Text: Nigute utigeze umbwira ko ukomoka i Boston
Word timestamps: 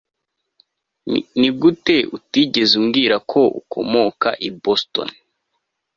Nigute 1.39 1.95
utigeze 2.17 2.73
umbwira 2.81 3.15
ko 3.31 3.41
ukomoka 3.61 4.29
i 4.47 4.49
Boston 4.61 5.09